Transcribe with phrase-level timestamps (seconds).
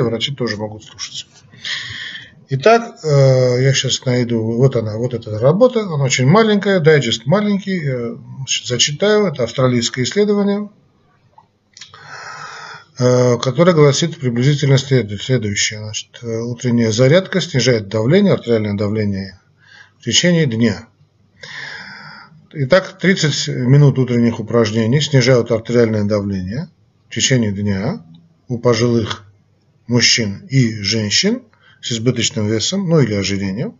[0.00, 1.26] врачи тоже могут слушаться.
[2.48, 7.82] Итак, э, я сейчас найду, вот она, вот эта работа, она очень маленькая, дайджест маленький,
[8.64, 10.70] зачитаю, это австралийское исследование,
[12.98, 15.80] э, которое гласит приблизительно следующее.
[15.80, 19.40] Значит, э, утренняя зарядка снижает давление, артериальное давление
[19.98, 20.88] в течение дня.
[22.54, 26.70] Итак, 30 минут утренних упражнений снижают артериальное давление
[27.10, 28.02] в течение дня
[28.48, 29.26] у пожилых
[29.92, 31.42] мужчин и женщин
[31.80, 33.76] с избыточным весом, ну или ожирением.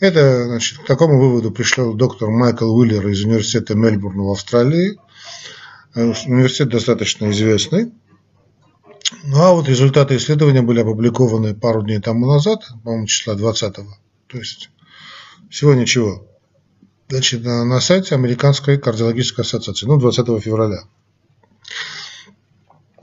[0.00, 4.98] Это, значит, к такому выводу пришел доктор Майкл Уиллер из университета Мельбурна в Австралии.
[5.94, 7.92] Э, университет достаточно известный.
[9.24, 13.96] Ну а вот результаты исследования были опубликованы пару дней тому назад, по-моему, числа 20-го.
[14.26, 14.70] То есть
[15.48, 16.26] всего ничего.
[17.08, 20.82] Значит, на, на сайте Американской кардиологической ассоциации, ну, 20 февраля.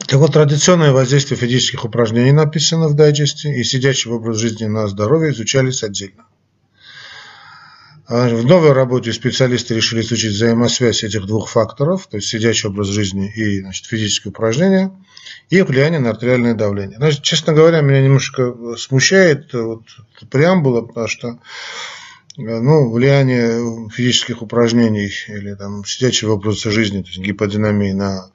[0.07, 5.31] Так вот, традиционное воздействие физических упражнений написано в дайджесте, и сидячий образ жизни на здоровье
[5.31, 6.25] изучались отдельно.
[8.07, 12.87] А в новой работе специалисты решили изучить взаимосвязь этих двух факторов, то есть сидячий образ
[12.87, 14.91] жизни и значит, физические упражнения,
[15.49, 16.97] и влияние на артериальное давление.
[16.97, 19.85] Значит, честно говоря, меня немножко смущает вот,
[20.29, 21.39] преамбула, потому что
[22.37, 28.29] ну, влияние физических упражнений или там, сидячего образа жизни, то есть гиподинамии на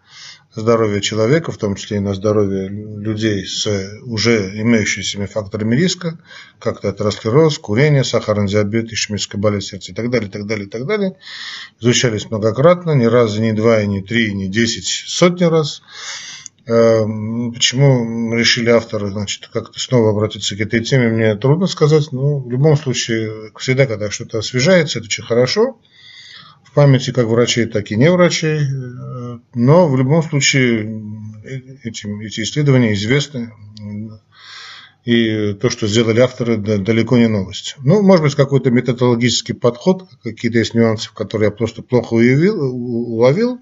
[0.55, 3.67] здоровья человека, в том числе и на здоровье людей с
[4.03, 6.19] уже имеющимися факторами риска,
[6.59, 10.67] как это атеросклероз, курение, сахарный диабет, ишемическая болезнь сердца и так далее, и так далее,
[10.67, 11.17] и так далее,
[11.81, 15.83] изучались многократно, ни разу, ни два, ни три, ни десять, сотни раз.
[16.67, 22.39] Эм, почему решили авторы значит, как-то снова обратиться к этой теме, мне трудно сказать, но
[22.39, 25.79] в любом случае, всегда, когда что-то освежается, это очень хорошо
[26.71, 28.61] в памяти как врачей, так и не врачей.
[29.55, 31.03] Но в любом случае
[31.83, 33.53] эти, эти исследования известны.
[35.05, 37.77] И то, что сделали авторы, далеко не новость.
[37.83, 43.61] Ну, может быть, какой-то методологический подход, какие-то есть нюансы, которые я просто плохо уявил, уловил.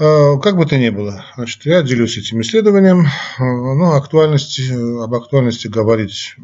[0.00, 3.06] А, как бы то ни было, значит, я делюсь этим исследованием.
[3.38, 4.72] Ну, актуальности,
[5.02, 6.34] об актуальности говорить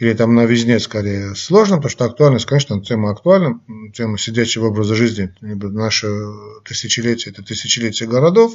[0.00, 1.34] или там на везде скорее.
[1.34, 3.60] Сложно, потому что актуальность, конечно, тема актуальна,
[3.94, 6.08] тема сидячего образа жизни, наше
[6.64, 8.54] тысячелетие, это тысячелетие городов,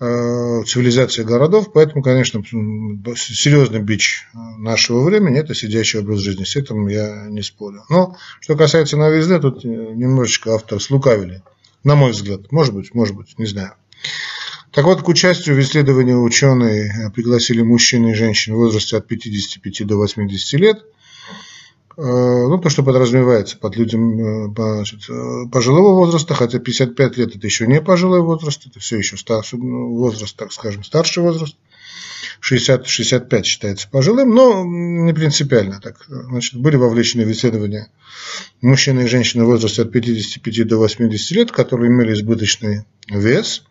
[0.00, 6.88] э, цивилизация городов, поэтому, конечно, серьезный бич нашего времени– это сидячий образ жизни, с этим
[6.88, 7.84] я не спорю.
[7.90, 11.42] Но, что касается новизны, тут немножечко автор слукавили,
[11.84, 13.74] на мой взгляд, может быть, может быть, не знаю.
[14.72, 19.86] Так вот, к участию в исследовании ученые пригласили мужчин и женщин в возрасте от 55
[19.86, 20.84] до 80 лет.
[21.96, 27.34] Э, ну, то, что подразумевается под людям э, значит, э, пожилого возраста, хотя 55 лет
[27.34, 29.16] это еще не пожилой возраст, это все еще
[29.52, 31.56] возраст, так скажем, старший возраст.
[32.48, 35.80] 60-65 считается пожилым, но не принципиально.
[35.82, 37.90] Так, значит, были вовлечены в исследования
[38.60, 43.64] мужчины и женщины в возрасте от 55 до 80 лет, которые имели избыточный вес–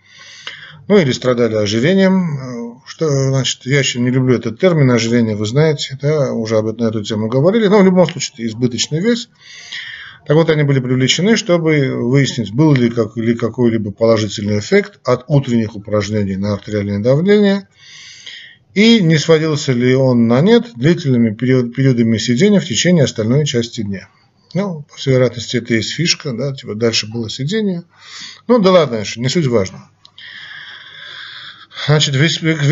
[0.89, 2.81] ну или страдали ожирением.
[2.85, 6.85] Что, значит, я еще не люблю этот термин ожирение, вы знаете, да, уже об этом,
[6.85, 9.29] на эту тему говорили, но в любом случае избыточный вес.
[10.25, 15.25] Так вот, они были привлечены, чтобы выяснить, был ли, как, ли какой-либо положительный эффект от
[15.27, 17.67] утренних упражнений на артериальное давление,
[18.73, 23.81] и не сводился ли он на нет длительными период, периодами сидения в течение остальной части
[23.81, 24.09] дня.
[24.55, 27.83] Ну, по всей вероятности, это есть фишка, да, типа дальше было сидение.
[28.47, 29.89] Ну, да ладно, не суть важно.
[31.89, 32.23] Значит, в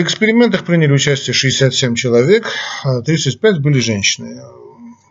[0.04, 2.52] экспериментах приняли участие 67 человек,
[2.84, 4.44] 35 а были женщины,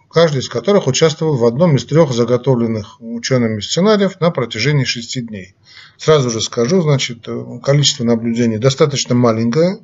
[0.09, 5.57] каждый из которых участвовал в одном из трех заготовленных учеными сценариев на протяжении шести дней.
[5.99, 7.27] Сразу же скажу, значит,
[7.65, 9.81] количество наблюдений достаточно маленькое,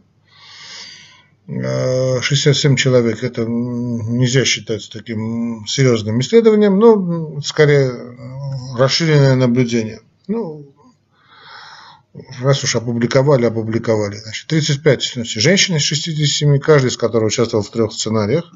[1.49, 7.91] 67 человек это нельзя считать таким серьезным исследованием, но скорее
[8.79, 10.01] расширенное наблюдение.
[10.29, 10.72] Ну,
[12.41, 14.17] раз уж опубликовали, опубликовали.
[14.17, 18.53] Значит, 35 значит, женщин из 67, каждый из которых участвовал в трех сценариях.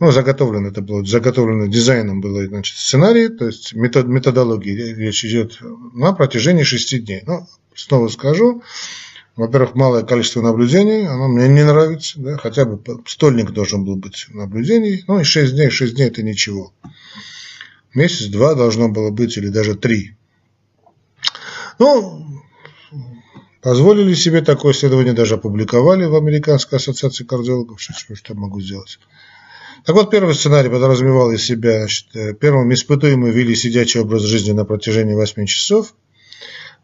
[0.00, 5.58] Ну, заготовлено это было, заготовлено дизайном было, значит, сценарий, то есть метод, методологии речь идет
[5.92, 7.22] на протяжении 6 дней.
[7.24, 7.46] Ну,
[7.76, 8.64] снова скажу,
[9.36, 14.26] во-первых, малое количество наблюдений, оно мне не нравится, да, хотя бы стольник должен был быть
[14.30, 16.72] наблюдений, ну и 6 дней, 6 дней это ничего.
[17.94, 20.16] Месяц-два должно было быть, или даже три.
[21.82, 22.42] Ну,
[23.60, 27.80] Позволили себе такое исследование, даже опубликовали в Американской ассоциации кардиологов.
[27.80, 29.00] Что, что, что могу сделать?
[29.84, 34.64] Так вот, первый сценарий подразумевал из себя, значит, первым испытуемые вели сидячий образ жизни на
[34.64, 35.94] протяжении 8 часов.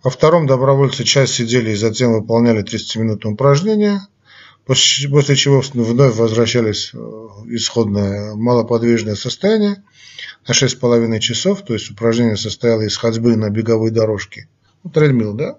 [0.02, 4.00] Во втором добровольцы часть сидели и затем выполняли 30-минутные упражнения,
[4.66, 9.82] после, после чего вновь возвращались в исходное малоподвижное состояние
[10.46, 14.48] на 6,5 часов, то есть упражнение состояло из ходьбы на беговой дорожке,
[14.92, 15.58] тредмил, да,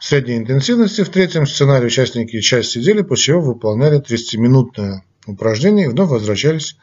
[0.00, 1.02] средней интенсивности.
[1.02, 6.76] В третьем сценарии участники часть сидели, после чего выполняли 30-минутное упражнение и вновь возвращались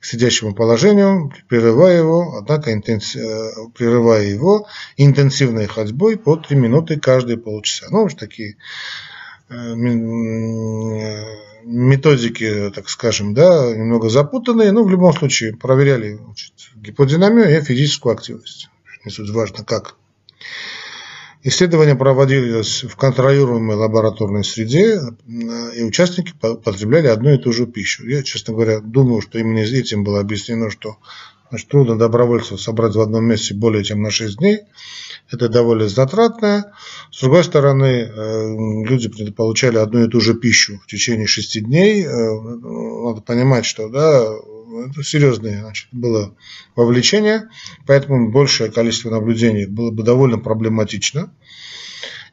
[0.00, 3.16] к сидящему положению, прерывая его, однако интенс...
[3.16, 7.86] Э, прерывая его интенсивной ходьбой по 3 минуты каждые полчаса.
[7.90, 8.56] Ну, уж такие
[9.48, 9.74] э,
[11.64, 18.12] методики, так скажем, да, немного запутанные, но в любом случае проверяли значит, гиподинамию и физическую
[18.14, 18.68] активность.
[19.04, 19.96] Не суть важно, как.
[21.44, 25.00] Исследования проводились в контролируемой лабораторной среде,
[25.74, 28.04] и участники потребляли одну и ту же пищу.
[28.06, 30.96] Я, честно говоря, думаю, что именно этим было объяснено, что
[31.50, 34.60] значит, трудно добровольцев собрать в одном месте более чем на 6 дней.
[35.30, 36.72] Это довольно затратно.
[37.12, 42.04] С другой стороны, э, люди получали одну и ту же пищу в течение 6 дней.
[42.04, 44.26] Э, надо понимать, что да,
[44.86, 46.34] это серьезное значит, было
[46.76, 47.48] вовлечение,
[47.86, 51.32] поэтому большее количество наблюдений было бы довольно проблематично.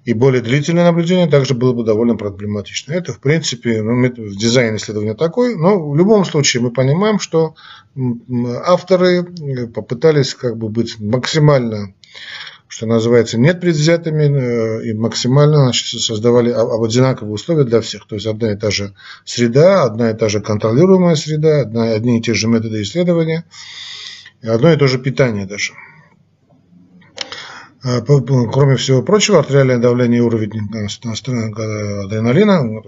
[0.05, 2.93] И более длительное наблюдение также было бы довольно проблематично.
[2.93, 7.55] Это, в принципе, ну, дизайн исследования такой, но в любом случае мы понимаем, что
[8.65, 9.23] авторы
[9.73, 11.95] попытались как бы быть максимально
[12.75, 18.05] что называется, нет предвзятыми э, и максимально значит, создавали одинаковые условия для всех.
[18.05, 18.93] То есть одна и та же
[19.23, 23.45] среда, одна и та же контролируемая среда, одна, одни и те же методы исследования,
[24.41, 25.71] и одно и то же питание даже.
[27.81, 30.67] А, кроме всего прочего, артериальное давление и уровень
[32.03, 32.81] адреналина,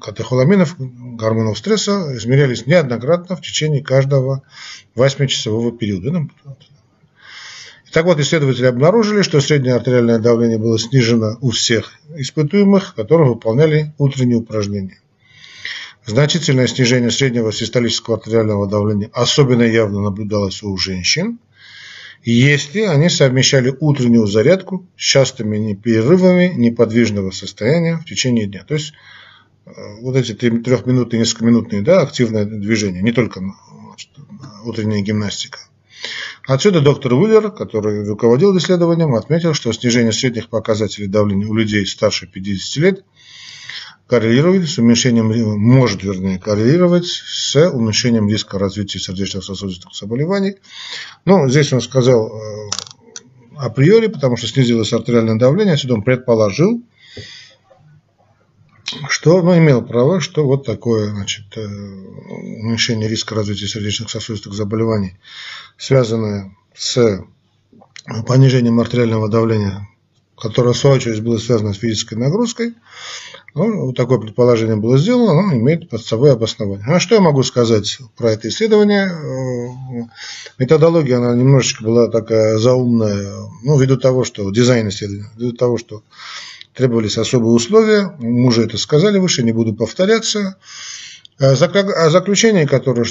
[0.00, 4.42] катехоламинов, гормонов стресса измерялись неоднократно в течение каждого
[4.96, 6.26] 8-часового периода.
[7.92, 13.94] Так вот, исследователи обнаружили, что среднее артериальное давление было снижено у всех испытуемых, которые выполняли
[13.96, 15.00] утренние упражнения.
[16.04, 21.38] Значительное снижение среднего систолического артериального давления особенно явно наблюдалось у женщин,
[22.24, 28.64] если они совмещали утреннюю зарядку с частыми перерывами неподвижного состояния в течение дня.
[28.64, 28.92] То есть
[29.64, 29.70] э,
[30.02, 34.10] вот эти трехминутные, несколькоминутные да, активное движение, не только значит,
[34.64, 35.58] утренняя гимнастика.
[36.48, 42.26] Отсюда доктор Уиллер, который руководил исследованием, отметил, что снижение средних показателей давления у людей старше
[42.26, 43.04] 50 лет
[44.06, 45.26] коррелирует с уменьшением,
[45.60, 50.56] может, вернее, коррелировать с уменьшением риска развития сердечно-сосудистых заболеваний.
[51.26, 52.70] Ну, здесь он сказал э,
[53.58, 56.82] априори, потому что снизилось артериальное давление, отсюда он предположил,
[59.08, 65.16] что, ну, имел право, что вот такое, значит, э, уменьшение риска развития сердечных сосудистых заболеваний,
[65.76, 67.24] связанное с
[68.26, 69.88] понижением артериального давления,
[70.36, 72.74] которое, в свою очередь, было связано с физической нагрузкой,
[73.54, 76.86] ну, такое предположение было сделано, оно имеет под собой обоснование.
[76.86, 79.08] А что я могу сказать про это исследование?
[79.08, 80.04] Э,
[80.58, 86.02] методология, она немножечко была такая заумная, ну, ввиду того, что дизайн исследования, ввиду того, что
[86.78, 90.56] требовались особые условия, мы это сказали выше, не буду повторяться.
[91.40, 93.04] А, а заключение, которое,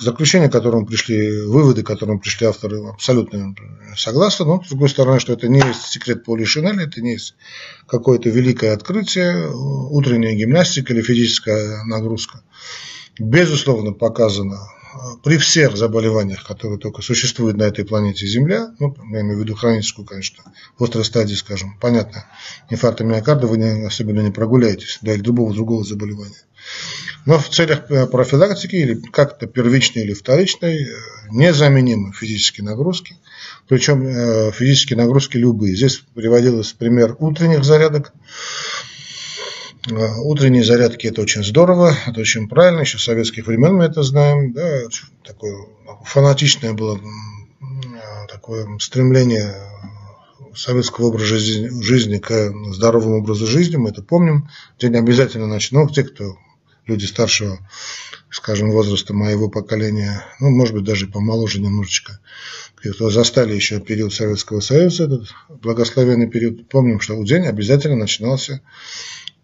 [0.00, 3.54] заключение, к которому пришли, выводы, к которым пришли авторы, абсолютно
[3.96, 4.44] согласны.
[4.44, 7.36] Но, с другой стороны, что это не есть секрет Поли Шинеля, это не есть
[7.86, 12.42] какое-то великое открытие, утренняя гимнастика или физическая нагрузка.
[13.20, 14.58] Безусловно, показано
[15.22, 19.54] при всех заболеваниях, которые только существуют на этой планете Земля, ну, я имею в виду
[19.54, 20.44] хроническую, конечно,
[20.78, 22.24] в острой стадии, скажем, понятно,
[22.70, 26.42] инфаркта миокарда вы не, особенно не прогуляетесь, да, или любого другого заболевания.
[27.26, 30.88] Но в целях э, профилактики или как-то первичной или вторичной э,
[31.30, 33.16] незаменимы физические нагрузки,
[33.68, 35.76] причем э, физические нагрузки любые.
[35.76, 38.12] Здесь приводилось пример утренних зарядок,
[39.86, 44.52] Утренние зарядки это очень здорово, это очень правильно, еще с советских времен мы это знаем.
[44.52, 44.82] Да,
[45.24, 45.66] такое
[46.04, 47.00] фанатичное было
[48.28, 49.54] такое стремление
[50.54, 54.48] советского образа жизни к здоровому образу жизни, мы это помним.
[54.78, 56.36] День обязательно начну, те, кто
[56.86, 57.58] люди старшего,
[58.30, 62.18] скажем, возраста моего поколения, ну, может быть, даже помоложе немножечко,
[62.74, 65.28] кто застали еще период Советского Союза, этот
[65.62, 68.60] благословенный период, помним, что день обязательно начинался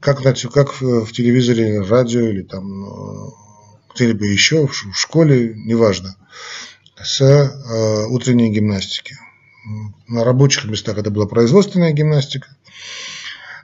[0.04, 3.30] как, как в телевизоре, радио или там э,
[3.94, 6.16] где-либо еще, в школе, неважно,
[7.02, 9.16] с э, утренней гимнастики.
[10.06, 12.48] На рабочих местах это была производственная гимнастика,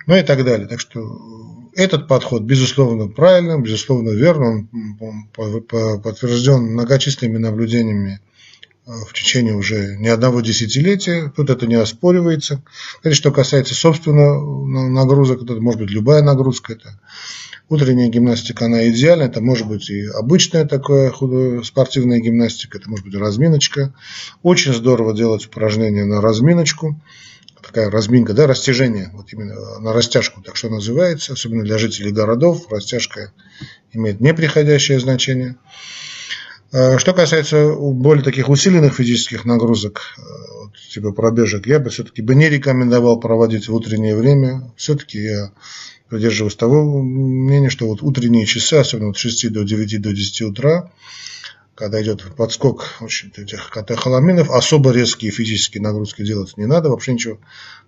[0.06, 0.66] ну и так далее.
[0.66, 4.66] Так что этот подход, безусловно, правильный, безусловно, верный,
[4.99, 8.20] он подтвержден многочисленными наблюдениями
[9.06, 11.32] в течение уже не одного десятилетия.
[11.35, 12.62] Тут это не оспоривается.
[12.97, 14.40] Кстати, что касается, собственно,
[14.88, 16.73] нагрузок, это может быть любая нагрузка.
[16.73, 16.99] Это
[17.68, 19.25] утренняя гимнастика, она идеальна.
[19.25, 21.12] Это может быть и обычная такая
[21.62, 23.94] спортивная гимнастика, это может быть разминочка.
[24.42, 27.00] Очень здорово делать упражнения на разминочку
[27.62, 32.66] такая разминка, да, растяжение, вот именно на растяжку, так что называется, особенно для жителей городов,
[32.70, 33.32] растяжка
[33.92, 35.56] имеет неприходящее значение.
[36.73, 40.23] А, что касается более таких усиленных физических нагрузок, э,
[40.91, 44.73] типа пробежек, я бы все-таки бы не рекомендовал проводить в утреннее время.
[44.77, 45.53] Все-таки я
[46.09, 50.91] придерживаюсь того мнения, что вот утренние часы, особенно от 6 до 9 до 10 утра,
[51.81, 57.39] когда идет подскок очень, этих катехоламинов, особо резкие физические нагрузки делать не надо, вообще ничего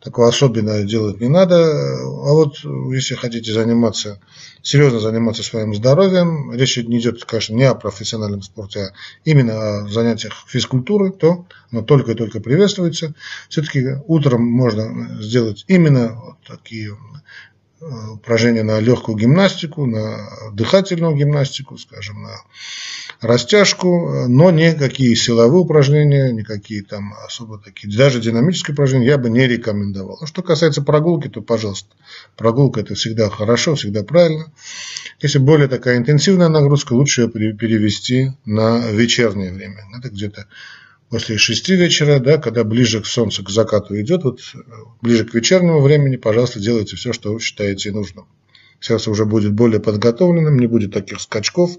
[0.00, 1.56] такого особенного делать не надо.
[1.56, 2.56] А вот
[2.90, 4.18] если хотите заниматься,
[4.62, 8.92] серьезно заниматься своим здоровьем, речь не идет, конечно, не о профессиональном спорте, а
[9.26, 13.12] именно о занятиях физкультуры, то оно только и только приветствуется.
[13.50, 16.96] Все-таки утром можно сделать именно вот такие
[18.12, 22.36] упражнения на легкую гимнастику, на дыхательную гимнастику, скажем, на
[23.20, 29.46] растяжку, но никакие силовые упражнения, никакие там особо такие, даже динамические упражнения я бы не
[29.46, 30.18] рекомендовал.
[30.20, 31.88] А что касается прогулки, то, пожалуйста,
[32.36, 34.52] прогулка это всегда хорошо, всегда правильно.
[35.20, 39.84] Если более такая интенсивная нагрузка, лучше ее перевести на вечернее время.
[39.96, 40.46] Это где-то
[41.12, 44.40] после 6 вечера, да, когда ближе к солнцу, к закату идет, вот
[45.02, 48.24] ближе к вечернему времени, пожалуйста, делайте все, что вы считаете нужным.
[48.80, 51.72] Сейчас уже будет более подготовленным, не будет таких скачков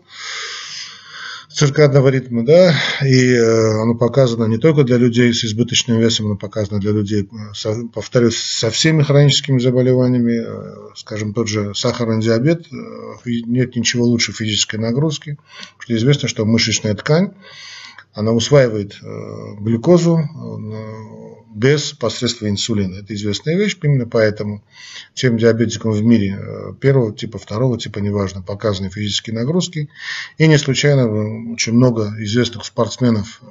[1.52, 6.36] циркадного ритма, да, и э, оно показано не только для людей с избыточным весом, оно
[6.36, 12.68] показано для людей, э, повторюсь, со всеми хроническими заболеваниями, э, скажем, тот же сахарный диабет,
[13.26, 15.38] нет ничего лучше физической нагрузки,
[15.80, 17.34] что известно, что мышечная ткань,
[18.14, 19.00] она усваивает
[19.60, 20.20] глюкозу
[21.54, 22.96] без посредства инсулина.
[22.96, 24.64] Это известная вещь, именно поэтому
[25.14, 29.90] всем диабетикам в мире э, первого типа, второго типа, неважно, показаны физические нагрузки.
[30.38, 33.46] И не случайно э, очень много известных спортсменов, э,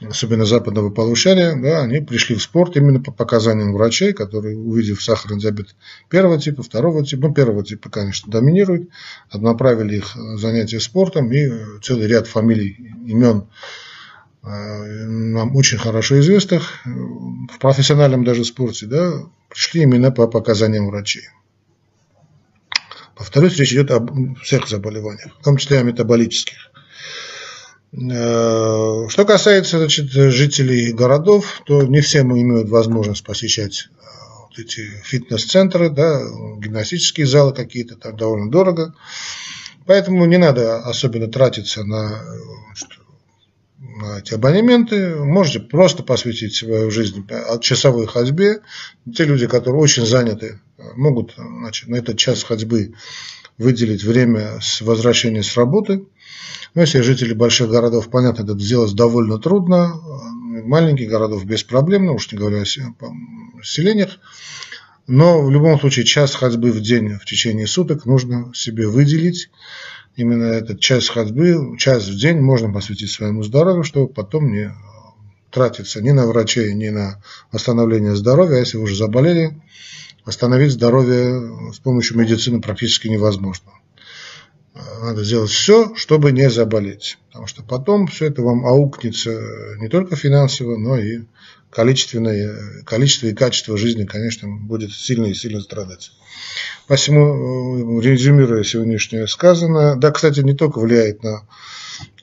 [0.00, 5.40] особенно западного полушария, да, они пришли в спорт именно по показаниям врачей, которые, увидев сахарный
[5.40, 5.74] диабет
[6.08, 8.88] первого типа, второго типа, ну, первого типа, конечно, доминирует,
[9.32, 11.50] направили их занятия спортом и
[11.82, 13.46] целый ряд фамилий, имен
[14.42, 19.12] Э, нам очень хорошо известных, в профессиональном даже спорте, да,
[19.48, 21.24] пришли именно по показаниям врачей.
[23.16, 26.69] Повторюсь, речь идет об всех заболеваниях, в том числе о метаболических.
[27.92, 34.04] Э, что касается значит, жителей городов, то не все имеют возможность посещать э,
[34.48, 36.22] вот эти фитнес-центры, да,
[36.58, 38.94] гимнастические залы какие-то, там довольно дорого.
[39.86, 42.22] Поэтому не надо особенно тратиться на
[44.18, 47.26] эти абонементы, можете просто посвятить свою жизнь
[47.60, 48.60] часовой ходьбе.
[49.14, 50.60] Те люди, которые очень заняты,
[50.94, 52.94] могут значит, на этот час ходьбы
[53.58, 56.04] выделить время с возвращения с работы.
[56.74, 59.94] Но если жители больших городов, понятно, это сделать довольно трудно.
[60.64, 62.64] Маленьких городов без проблем, ну уж не говоря о
[63.62, 64.18] селениях.
[65.06, 69.50] Но в любом случае час ходьбы в день в течение суток нужно себе выделить
[70.16, 74.72] именно этот час ходьбы, час в день можно посвятить своему здоровью, чтобы потом не
[75.50, 78.56] тратиться ни на врачей, ни на восстановление здоровья.
[78.56, 79.60] А если вы уже заболели,
[80.24, 83.72] восстановить здоровье с помощью медицины практически невозможно.
[84.74, 87.18] Надо сделать все, чтобы не заболеть.
[87.28, 89.30] Потому что потом все это вам аукнется
[89.78, 91.22] не только финансово, но и
[91.70, 96.12] количественное, количество и качество жизни, конечно, будет сильно и сильно страдать.
[96.86, 101.42] Посему, э, резюмируя сегодняшнее сказанное, да, кстати, не только влияет на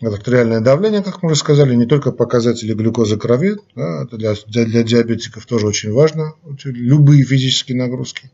[0.01, 4.66] артериальное давление, как мы уже сказали, не только показатели глюкозы крови, да, это для, для,
[4.66, 6.34] для диабетиков тоже очень важно,
[6.66, 8.32] любые физические нагрузки,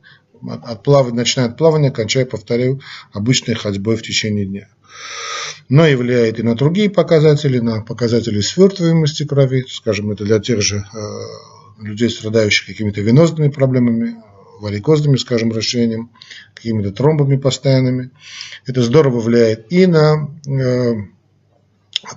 [0.50, 2.82] от, от плавания, начиная от плавания, кончая, повторяю,
[3.12, 4.68] обычной ходьбой в течение дня.
[5.70, 10.62] Но и влияет и на другие показатели, на показатели свертываемости крови, скажем, это для тех
[10.62, 14.16] же э, людей, страдающих какими-то венозными проблемами,
[14.60, 16.12] варикозными, скажем, расширением,
[16.54, 18.12] какими-то тромбами постоянными.
[18.66, 20.94] Это здорово влияет и на э,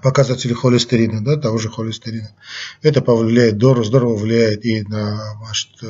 [0.02, 2.34] показатели холестерина, да, того же холестерина.
[2.82, 5.38] Это повлияет, здорово влияет и на
[5.82, 5.86] э,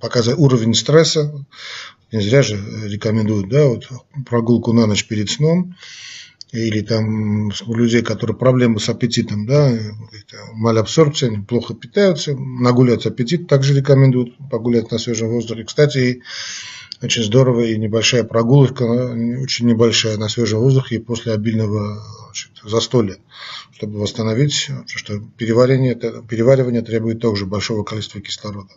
[0.00, 1.44] показать уровень стресса.
[2.12, 2.56] Не зря же
[2.86, 3.88] рекомендуют да, вот
[4.26, 5.74] прогулку на ночь перед сном
[6.52, 9.76] или там у людей, которые проблемы с аппетитом, да,
[10.52, 15.64] малябсорбция, они плохо питаются, нагуляться аппетит также рекомендуют погулять на свежем воздухе.
[15.64, 16.22] Кстати,
[17.02, 23.16] очень здорово и небольшая прогулка, очень небольшая на свежем воздухе и после обильного значит, застолья,
[23.72, 25.94] чтобы восстановить, что переваривание,
[26.28, 28.72] переваривание требует также большого количества кислорода.